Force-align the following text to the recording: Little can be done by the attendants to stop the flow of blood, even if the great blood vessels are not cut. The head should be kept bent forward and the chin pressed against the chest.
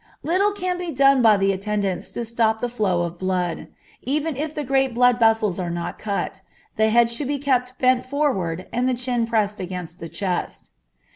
Little 0.23 0.51
can 0.51 0.79
be 0.79 0.89
done 0.89 1.21
by 1.21 1.37
the 1.37 1.51
attendants 1.51 2.09
to 2.13 2.25
stop 2.25 2.59
the 2.59 2.69
flow 2.69 3.03
of 3.03 3.19
blood, 3.19 3.67
even 4.01 4.35
if 4.35 4.51
the 4.51 4.63
great 4.63 4.95
blood 4.95 5.19
vessels 5.19 5.59
are 5.59 5.69
not 5.69 5.99
cut. 5.99 6.41
The 6.75 6.89
head 6.89 7.07
should 7.07 7.27
be 7.27 7.37
kept 7.37 7.77
bent 7.77 8.03
forward 8.03 8.65
and 8.73 8.89
the 8.89 8.95
chin 8.95 9.27
pressed 9.27 9.59
against 9.59 9.99
the 9.99 10.09
chest. 10.09 10.71